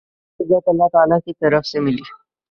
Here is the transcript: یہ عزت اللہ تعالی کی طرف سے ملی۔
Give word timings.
یہ 0.39 0.45
عزت 0.45 0.69
اللہ 0.69 0.87
تعالی 0.91 1.19
کی 1.25 1.33
طرف 1.33 1.65
سے 1.65 1.79
ملی۔ 1.79 2.03